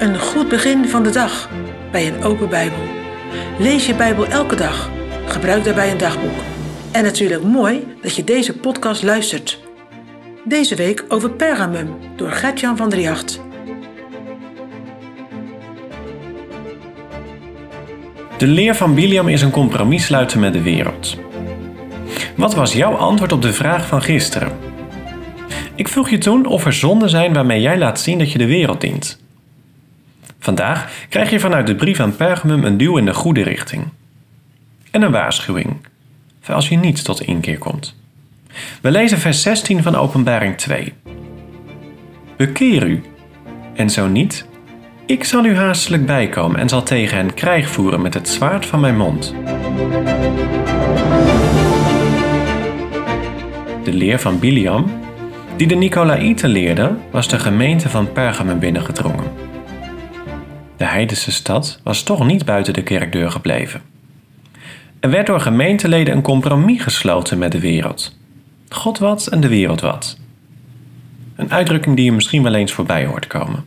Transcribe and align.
Een 0.00 0.18
goed 0.18 0.48
begin 0.48 0.88
van 0.88 1.02
de 1.02 1.10
dag 1.10 1.48
bij 1.90 2.06
een 2.06 2.22
open 2.22 2.48
Bijbel. 2.48 2.78
Lees 3.58 3.86
je 3.86 3.94
Bijbel 3.94 4.26
elke 4.26 4.56
dag. 4.56 4.90
Gebruik 5.26 5.64
daarbij 5.64 5.90
een 5.90 5.98
dagboek. 5.98 6.38
En 6.92 7.02
natuurlijk 7.04 7.42
mooi 7.42 7.86
dat 8.02 8.16
je 8.16 8.24
deze 8.24 8.56
podcast 8.56 9.02
luistert. 9.02 9.60
Deze 10.44 10.74
week 10.74 11.04
over 11.08 11.30
Pergamum 11.30 11.88
door 12.16 12.30
Gertjan 12.30 12.76
van 12.76 12.90
der 12.90 13.00
Jacht. 13.00 13.40
De 18.38 18.46
leer 18.46 18.74
van 18.74 18.94
Biliam 18.94 19.28
is 19.28 19.42
een 19.42 19.50
compromis 19.50 20.04
sluiten 20.04 20.40
met 20.40 20.52
de 20.52 20.62
wereld. 20.62 21.16
Wat 22.36 22.54
was 22.54 22.72
jouw 22.72 22.94
antwoord 22.94 23.32
op 23.32 23.42
de 23.42 23.52
vraag 23.52 23.86
van 23.86 24.02
gisteren? 24.02 24.52
Ik 25.74 25.88
vroeg 25.88 26.10
je 26.10 26.18
toen 26.18 26.46
of 26.46 26.64
er 26.64 26.72
zonden 26.72 27.10
zijn 27.10 27.32
waarmee 27.32 27.60
jij 27.60 27.78
laat 27.78 28.00
zien 28.00 28.18
dat 28.18 28.32
je 28.32 28.38
de 28.38 28.46
wereld 28.46 28.80
dient. 28.80 29.28
Vandaag 30.40 30.90
krijg 31.08 31.30
je 31.30 31.40
vanuit 31.40 31.66
de 31.66 31.74
brief 31.74 32.00
aan 32.00 32.16
Pergamum 32.16 32.64
een 32.64 32.76
duw 32.76 32.96
in 32.96 33.04
de 33.04 33.14
goede 33.14 33.42
richting. 33.42 33.88
En 34.90 35.02
een 35.02 35.10
waarschuwing, 35.10 35.76
voor 36.40 36.54
als 36.54 36.68
je 36.68 36.76
niet 36.76 37.04
tot 37.04 37.20
inkeer 37.20 37.58
komt. 37.58 37.96
We 38.80 38.90
lezen 38.90 39.18
vers 39.18 39.42
16 39.42 39.82
van 39.82 39.94
Openbaring 39.94 40.56
2. 40.56 40.92
Bekeer 42.36 42.86
u, 42.86 43.02
en 43.74 43.90
zo 43.90 44.08
niet, 44.08 44.46
ik 45.06 45.24
zal 45.24 45.44
u 45.44 45.56
haastelijk 45.56 46.06
bijkomen 46.06 46.60
en 46.60 46.68
zal 46.68 46.82
tegen 46.82 47.16
hen 47.16 47.34
krijg 47.34 47.68
voeren 47.68 48.02
met 48.02 48.14
het 48.14 48.28
zwaard 48.28 48.66
van 48.66 48.80
mijn 48.80 48.96
mond. 48.96 49.34
De 53.84 53.92
leer 53.92 54.18
van 54.18 54.38
Biliam, 54.38 54.90
die 55.56 55.66
de 55.66 55.74
Nicolaïten 55.74 56.48
leerde, 56.48 56.96
was 57.10 57.28
de 57.28 57.38
gemeente 57.38 57.88
van 57.88 58.12
Pergamum 58.12 58.58
binnengedrongen. 58.58 59.49
De 60.80 60.86
heidense 60.86 61.32
stad 61.32 61.80
was 61.82 62.02
toch 62.02 62.26
niet 62.26 62.44
buiten 62.44 62.72
de 62.72 62.82
kerkdeur 62.82 63.30
gebleven. 63.30 63.82
Er 65.00 65.10
werd 65.10 65.26
door 65.26 65.40
gemeenteleden 65.40 66.14
een 66.14 66.22
compromis 66.22 66.82
gesloten 66.82 67.38
met 67.38 67.52
de 67.52 67.60
wereld. 67.60 68.18
God 68.68 68.98
wat 68.98 69.26
en 69.26 69.40
de 69.40 69.48
wereld 69.48 69.80
wat. 69.80 70.18
Een 71.36 71.52
uitdrukking 71.52 71.96
die 71.96 72.04
je 72.04 72.12
misschien 72.12 72.42
wel 72.42 72.54
eens 72.54 72.72
voorbij 72.72 73.06
hoort 73.06 73.26
komen. 73.26 73.64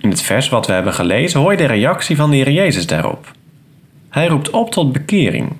In 0.00 0.10
het 0.10 0.22
vers 0.22 0.48
wat 0.48 0.66
we 0.66 0.72
hebben 0.72 0.94
gelezen 0.94 1.40
hoor 1.40 1.50
je 1.50 1.56
de 1.56 1.64
reactie 1.64 2.16
van 2.16 2.30
de 2.30 2.36
Heer 2.36 2.50
Jezus 2.50 2.86
daarop. 2.86 3.32
Hij 4.08 4.26
roept 4.26 4.50
op 4.50 4.70
tot 4.70 4.92
bekering. 4.92 5.52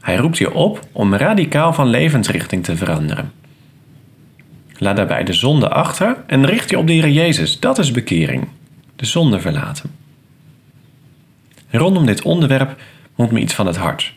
Hij 0.00 0.16
roept 0.16 0.38
je 0.38 0.54
op 0.54 0.80
om 0.92 1.14
radicaal 1.14 1.72
van 1.72 1.88
levensrichting 1.88 2.64
te 2.64 2.76
veranderen. 2.76 3.32
Laat 4.78 4.96
daarbij 4.96 5.24
de 5.24 5.32
zonde 5.32 5.68
achter 5.68 6.16
en 6.26 6.46
richt 6.46 6.70
je 6.70 6.78
op 6.78 6.86
de 6.86 6.92
Heer 6.92 7.10
Jezus. 7.10 7.60
Dat 7.60 7.78
is 7.78 7.90
bekering. 7.90 8.48
De 8.96 9.06
zonde 9.06 9.40
verlaten. 9.40 9.90
Rondom 11.70 12.06
dit 12.06 12.22
onderwerp 12.22 12.80
moet 13.14 13.30
me 13.30 13.40
iets 13.40 13.54
van 13.54 13.66
het 13.66 13.76
hart. 13.76 14.14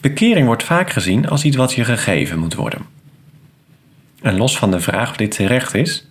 Bekering 0.00 0.46
wordt 0.46 0.62
vaak 0.62 0.90
gezien 0.90 1.28
als 1.28 1.44
iets 1.44 1.56
wat 1.56 1.72
je 1.72 1.84
gegeven 1.84 2.38
moet 2.38 2.54
worden. 2.54 2.80
En 4.22 4.36
los 4.36 4.58
van 4.58 4.70
de 4.70 4.80
vraag 4.80 5.10
of 5.10 5.16
dit 5.16 5.30
terecht 5.30 5.74
is, 5.74 6.06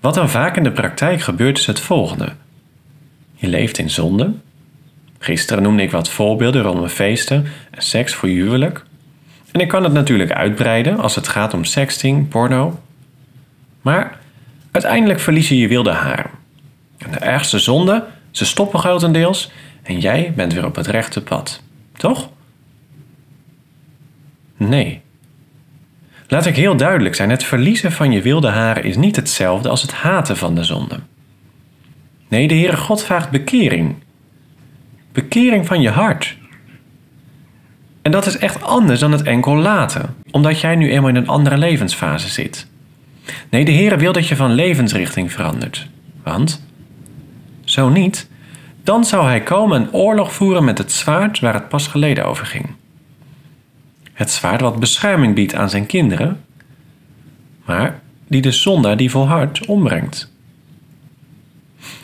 wat 0.00 0.14
dan 0.14 0.30
vaak 0.30 0.56
in 0.56 0.62
de 0.62 0.72
praktijk 0.72 1.20
gebeurt 1.20 1.58
is 1.58 1.66
het 1.66 1.80
volgende. 1.80 2.32
Je 3.34 3.48
leeft 3.48 3.78
in 3.78 3.90
zonde. 3.90 4.32
Gisteren 5.18 5.62
noemde 5.62 5.82
ik 5.82 5.90
wat 5.90 6.10
voorbeelden 6.10 6.62
rondom 6.62 6.88
feesten 6.88 7.46
en 7.70 7.82
seks 7.82 8.14
voor 8.14 8.28
je 8.28 8.34
huwelijk. 8.34 8.84
En 9.52 9.60
ik 9.60 9.68
kan 9.68 9.84
het 9.84 9.92
natuurlijk 9.92 10.32
uitbreiden 10.32 10.98
als 10.98 11.14
het 11.14 11.28
gaat 11.28 11.54
om 11.54 11.64
sexting, 11.64 12.28
porno. 12.28 12.80
Maar 13.82 14.18
uiteindelijk 14.70 15.20
verlies 15.20 15.48
je 15.48 15.58
je 15.58 15.68
wilde 15.68 15.90
haren. 15.90 16.41
De 17.10 17.18
ergste 17.18 17.58
zonde, 17.58 18.04
ze 18.30 18.44
stoppen 18.44 18.78
grotendeels 18.78 19.50
en 19.82 20.00
jij 20.00 20.32
bent 20.36 20.52
weer 20.52 20.64
op 20.64 20.76
het 20.76 20.86
rechte 20.86 21.22
pad. 21.22 21.62
Toch? 21.96 22.28
Nee. 24.56 25.00
Laat 26.28 26.46
ik 26.46 26.56
heel 26.56 26.76
duidelijk 26.76 27.14
zijn: 27.14 27.30
het 27.30 27.44
verliezen 27.44 27.92
van 27.92 28.12
je 28.12 28.22
wilde 28.22 28.48
haren 28.48 28.84
is 28.84 28.96
niet 28.96 29.16
hetzelfde 29.16 29.68
als 29.68 29.82
het 29.82 29.92
haten 29.92 30.36
van 30.36 30.54
de 30.54 30.64
zonde. 30.64 31.00
Nee, 32.28 32.48
de 32.48 32.54
Heere 32.54 32.76
God 32.76 33.02
vraagt 33.02 33.30
bekering. 33.30 33.94
Bekering 35.12 35.66
van 35.66 35.80
je 35.80 35.90
hart. 35.90 36.36
En 38.02 38.10
dat 38.10 38.26
is 38.26 38.36
echt 38.36 38.62
anders 38.62 39.00
dan 39.00 39.12
het 39.12 39.22
enkel 39.22 39.56
laten, 39.56 40.14
omdat 40.30 40.60
jij 40.60 40.76
nu 40.76 40.90
eenmaal 40.90 41.08
in 41.08 41.16
een 41.16 41.28
andere 41.28 41.56
levensfase 41.56 42.28
zit. 42.28 42.66
Nee, 43.50 43.64
de 43.64 43.72
Heere 43.72 43.96
wil 43.96 44.12
dat 44.12 44.28
je 44.28 44.36
van 44.36 44.52
levensrichting 44.52 45.32
verandert. 45.32 45.88
Want, 46.22 46.64
zo 47.72 47.88
niet, 47.88 48.28
dan 48.82 49.04
zou 49.04 49.26
hij 49.26 49.42
komen 49.42 49.80
en 49.80 49.92
oorlog 49.92 50.32
voeren 50.32 50.64
met 50.64 50.78
het 50.78 50.92
zwaard 50.92 51.40
waar 51.40 51.54
het 51.54 51.68
pas 51.68 51.86
geleden 51.86 52.24
over 52.24 52.46
ging. 52.46 52.66
Het 54.12 54.30
zwaard 54.30 54.60
wat 54.60 54.80
bescherming 54.80 55.34
biedt 55.34 55.54
aan 55.54 55.70
zijn 55.70 55.86
kinderen, 55.86 56.44
maar 57.64 58.00
die 58.28 58.42
de 58.42 58.50
zondaar 58.50 58.96
die 58.96 59.10
volhardt 59.10 59.66
ombrengt. 59.66 60.32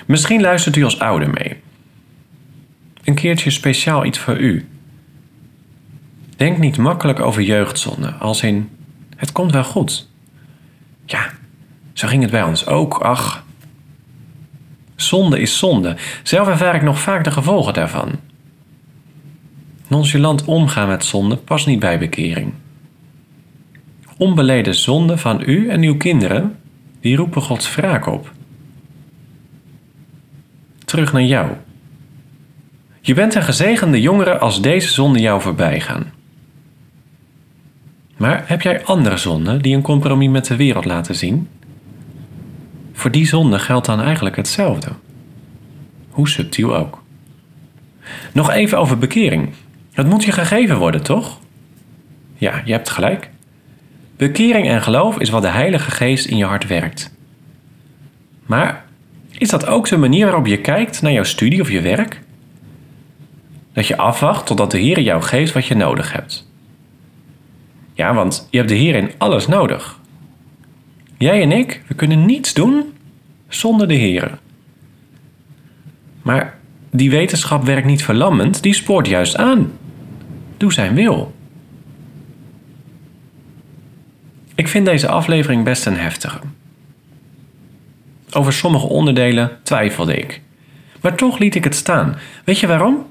Misschien 0.07 0.41
luistert 0.41 0.77
u 0.77 0.85
als 0.85 0.99
ouder 0.99 1.31
mee. 1.31 1.57
Een 3.05 3.15
keertje 3.15 3.51
speciaal 3.51 4.05
iets 4.05 4.19
voor 4.19 4.39
u. 4.39 4.69
Denk 6.37 6.59
niet 6.59 6.77
makkelijk 6.77 7.21
over 7.21 7.43
jeugdzonde, 7.43 8.13
als 8.13 8.43
in 8.43 8.71
het 9.17 9.33
komt 9.33 9.53
wel 9.53 9.65
goed. 9.65 10.09
Ja, 11.05 11.31
zo 11.93 12.09
ging 12.09 12.23
het 12.23 12.31
bij 12.31 12.43
ons 12.43 12.67
ook, 12.67 12.99
ach. 12.99 13.47
Zonde 15.01 15.41
is 15.41 15.59
zonde. 15.59 15.97
Zelf 16.23 16.49
ervaar 16.49 16.75
ik 16.75 16.83
nog 16.83 16.99
vaak 16.99 17.25
de 17.25 17.31
gevolgen 17.31 17.75
daarvan. 17.75 18.11
Nonchalant 19.89 20.45
omgaan 20.45 20.89
met 20.89 21.05
zonde 21.05 21.37
past 21.37 21.67
niet 21.67 21.79
bij 21.79 21.99
bekering. 21.99 22.53
Onbeleden 24.17 24.75
zonde 24.75 25.19
van 25.19 25.43
u 25.47 25.69
en 25.69 25.83
uw 25.83 25.97
kinderen, 25.97 26.57
die 27.01 27.17
roepen 27.17 27.43
Gods 27.43 27.75
wraak 27.75 28.07
op. 28.07 28.33
Terug 30.85 31.13
naar 31.13 31.23
jou. 31.23 31.51
Je 33.01 33.15
bent 33.15 33.35
een 33.35 33.43
gezegende 33.43 34.01
jongere 34.01 34.39
als 34.39 34.61
deze 34.61 34.89
zonden 34.89 35.23
jou 35.23 35.41
voorbij 35.41 35.81
gaan. 35.81 36.13
Maar 38.17 38.43
heb 38.47 38.63
jij 38.63 38.85
andere 38.85 39.17
zonden 39.17 39.63
die 39.63 39.77
een 39.77 39.83
compromis 39.83 40.29
met 40.29 40.47
de 40.47 40.57
wereld 40.57 40.85
laten 40.85 41.15
zien? 41.15 41.49
Voor 42.99 43.11
die 43.11 43.27
zonde 43.27 43.59
geldt 43.59 43.87
dan 43.87 44.01
eigenlijk 44.01 44.37
hetzelfde. 44.37 44.91
Hoe 46.11 46.29
subtiel 46.29 46.77
ook. 46.77 47.03
Nog 48.33 48.51
even 48.51 48.79
over 48.79 48.99
bekering. 48.99 49.49
Het 49.93 50.07
moet 50.07 50.25
je 50.25 50.33
gegeven 50.33 50.77
worden, 50.77 51.03
toch? 51.03 51.39
Ja, 52.35 52.63
je 52.65 52.73
hebt 52.73 52.91
gelijk. 52.91 53.31
Bekering 54.17 54.69
en 54.69 54.83
geloof 54.83 55.19
is 55.19 55.31
wat 55.31 55.43
de 55.43 55.49
Heilige 55.49 55.91
Geest 55.91 56.27
in 56.27 56.37
je 56.37 56.45
hart 56.45 56.67
werkt. 56.67 57.15
Maar 58.47 58.85
is 59.31 59.49
dat 59.49 59.67
ook 59.67 59.89
de 59.89 59.97
manier 59.97 60.25
waarop 60.25 60.47
je 60.47 60.61
kijkt 60.61 61.03
naar 61.03 61.13
jouw 61.13 61.25
studie 61.25 61.61
of 61.61 61.71
je 61.71 61.81
werk? 61.81 62.21
Dat 63.73 63.87
je 63.87 63.97
afwacht 63.97 64.47
totdat 64.47 64.71
de 64.71 64.79
Heer 64.79 65.01
jou 65.01 65.23
geeft 65.23 65.53
wat 65.53 65.67
je 65.67 65.75
nodig 65.75 66.13
hebt. 66.13 66.51
Ja, 67.95 68.15
want 68.15 68.49
je 68.51 68.57
hebt 68.57 68.69
de 68.69 68.77
Heer 68.77 68.95
in 68.95 69.11
alles 69.19 69.47
nodig. 69.47 69.98
Jij 71.19 71.43
en 71.43 71.53
ik, 71.53 71.83
we 71.87 71.95
kunnen 71.95 72.27
niets 72.27 72.55
doen 72.55 72.93
zonder 73.49 73.89
de 73.89 73.95
Heer. 73.95 74.39
Maar 76.23 76.59
die 76.91 77.11
wetenschap 77.11 77.65
werkt 77.65 77.87
niet 77.87 78.05
verlammend, 78.05 78.63
die 78.63 78.75
spoort 78.75 79.07
juist 79.07 79.37
aan. 79.37 79.73
Doe 80.57 80.73
zijn 80.73 80.95
wil. 80.95 81.35
Ik 84.55 84.69
vind 84.69 84.87
deze 84.87 85.09
aflevering 85.09 85.65
best 85.65 85.87
een 85.87 85.97
heftige. 85.97 86.39
Over 88.31 88.53
sommige 88.53 88.87
onderdelen 88.87 89.59
twijfelde 89.63 90.17
ik. 90.17 90.41
Maar 91.01 91.17
toch 91.17 91.39
liet 91.39 91.55
ik 91.55 91.65
het 91.65 91.75
staan. 91.75 92.17
Weet 92.45 92.59
je 92.59 92.67
waarom? 92.67 93.07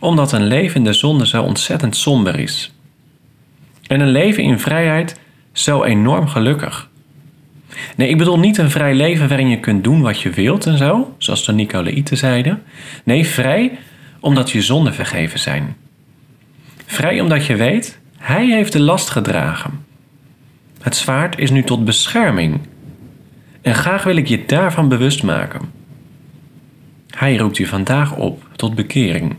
Omdat 0.00 0.32
een 0.32 0.46
leven 0.46 0.76
in 0.76 0.84
de 0.84 0.92
zonde 0.92 1.26
zo 1.26 1.42
ontzettend 1.42 1.96
somber 1.96 2.38
is. 2.38 2.72
En 3.86 4.00
een 4.00 4.10
leven 4.10 4.42
in 4.42 4.58
vrijheid 4.58 5.20
zo 5.52 5.82
enorm 5.82 6.26
gelukkig. 6.28 6.90
Nee, 7.96 8.08
ik 8.08 8.18
bedoel 8.18 8.38
niet 8.38 8.58
een 8.58 8.70
vrij 8.70 8.94
leven 8.94 9.28
waarin 9.28 9.48
je 9.48 9.60
kunt 9.60 9.84
doen 9.84 10.00
wat 10.00 10.20
je 10.20 10.30
wilt 10.30 10.66
en 10.66 10.78
zo, 10.78 11.14
zoals 11.18 11.44
de 11.44 11.52
Nicolaïten 11.52 12.16
zeiden. 12.16 12.62
Nee, 13.04 13.26
vrij 13.26 13.78
omdat 14.20 14.50
je 14.50 14.62
zonden 14.62 14.94
vergeven 14.94 15.38
zijn. 15.38 15.76
Vrij 16.86 17.20
omdat 17.20 17.46
je 17.46 17.56
weet, 17.56 17.98
hij 18.16 18.46
heeft 18.46 18.72
de 18.72 18.80
last 18.80 19.10
gedragen. 19.10 19.84
Het 20.80 20.96
zwaard 20.96 21.38
is 21.38 21.50
nu 21.50 21.62
tot 21.62 21.84
bescherming. 21.84 22.60
En 23.62 23.74
graag 23.74 24.04
wil 24.04 24.16
ik 24.16 24.26
je 24.26 24.44
daarvan 24.46 24.88
bewust 24.88 25.22
maken. 25.22 25.60
Hij 27.08 27.36
roept 27.36 27.56
je 27.56 27.66
vandaag 27.66 28.16
op 28.16 28.42
tot 28.56 28.74
bekering. 28.74 29.36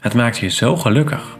Het 0.00 0.14
maakt 0.14 0.38
je 0.38 0.48
zo 0.48 0.76
gelukkig. 0.76 1.36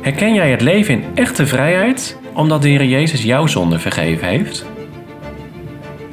Herken 0.00 0.34
jij 0.34 0.50
het 0.50 0.60
leven 0.60 0.94
in 0.94 1.04
echte 1.14 1.46
vrijheid 1.46 2.18
omdat 2.34 2.62
de 2.62 2.68
Heer 2.68 2.84
Jezus 2.84 3.22
jouw 3.22 3.46
zonde 3.46 3.78
vergeven 3.78 4.28
heeft? 4.28 4.64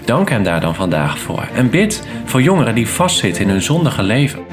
Dank 0.06 0.30
Hem 0.30 0.44
daar 0.44 0.62
dan 0.62 0.76
vandaag 0.76 1.20
voor 1.20 1.48
en 1.54 1.70
bid 1.70 2.08
voor 2.26 2.42
jongeren 2.42 2.76
die 2.76 2.88
vastzitten 2.88 3.44
in 3.44 3.50
hun 3.50 3.62
zondige 3.62 4.04
leven. 4.04 4.46